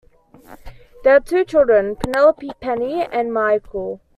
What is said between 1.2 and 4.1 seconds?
two children, Penelope "Penny" and Michael.